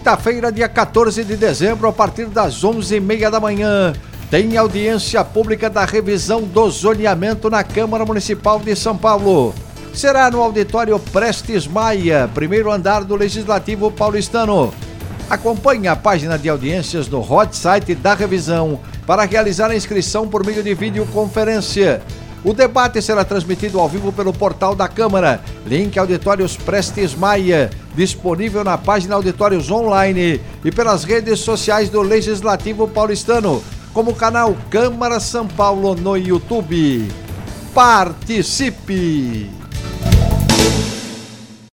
Quinta-feira, 0.00 0.50
dia 0.50 0.66
14 0.66 1.22
de 1.24 1.36
dezembro, 1.36 1.86
a 1.86 1.92
partir 1.92 2.24
das 2.24 2.64
11h30 2.64 3.28
da 3.28 3.38
manhã, 3.38 3.92
tem 4.30 4.56
audiência 4.56 5.22
pública 5.22 5.68
da 5.68 5.84
revisão 5.84 6.40
do 6.40 6.70
zoneamento 6.70 7.50
na 7.50 7.62
Câmara 7.62 8.06
Municipal 8.06 8.58
de 8.58 8.74
São 8.74 8.96
Paulo. 8.96 9.54
Será 9.92 10.30
no 10.30 10.40
auditório 10.40 10.98
Prestes 10.98 11.66
Maia, 11.66 12.30
primeiro 12.32 12.72
andar 12.72 13.04
do 13.04 13.14
Legislativo 13.14 13.90
Paulistano. 13.90 14.72
Acompanhe 15.28 15.86
a 15.86 15.94
página 15.94 16.38
de 16.38 16.48
audiências 16.48 17.06
no 17.06 17.20
hot 17.20 17.54
site 17.54 17.94
da 17.94 18.14
revisão 18.14 18.80
para 19.06 19.26
realizar 19.26 19.70
a 19.70 19.76
inscrição 19.76 20.26
por 20.26 20.46
meio 20.46 20.62
de 20.62 20.72
videoconferência. 20.72 22.00
O 22.42 22.54
debate 22.54 23.02
será 23.02 23.22
transmitido 23.24 23.78
ao 23.78 23.88
vivo 23.88 24.12
pelo 24.12 24.32
portal 24.32 24.74
da 24.74 24.88
Câmara. 24.88 25.42
Link 25.66 25.98
Auditórios 25.98 26.56
Prestes 26.56 27.14
Maia, 27.14 27.70
disponível 27.94 28.64
na 28.64 28.78
página 28.78 29.14
Auditórios 29.14 29.70
Online 29.70 30.40
e 30.64 30.72
pelas 30.72 31.04
redes 31.04 31.40
sociais 31.40 31.90
do 31.90 32.00
Legislativo 32.00 32.88
Paulistano, 32.88 33.62
como 33.92 34.12
o 34.12 34.16
canal 34.16 34.56
Câmara 34.70 35.20
São 35.20 35.46
Paulo 35.46 35.94
no 35.94 36.16
YouTube. 36.16 37.08
Participe! 37.74 39.50